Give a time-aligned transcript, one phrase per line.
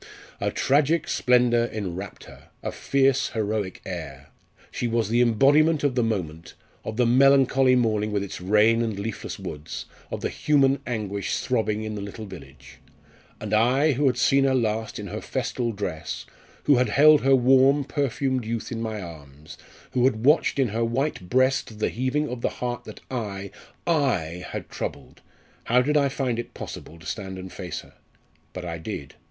[0.39, 2.47] "A tragic splendour enwrapped her!
[2.63, 4.29] a fierce heroic air.
[4.71, 8.97] She was the embodiment of the moment of the melancholy morning with its rain and
[8.97, 12.79] leafless woods of the human anguish throbbing in the little village.
[13.39, 16.25] And I, who had seen her last in her festal dress,
[16.63, 19.55] who had held her warm perfumed youth in my arms,
[19.91, 23.51] who had watched in her white breast the heaving of the heart that I
[23.85, 25.21] I had troubled!
[25.65, 27.93] how did I find it possible to stand and face her?
[28.51, 29.13] But I did.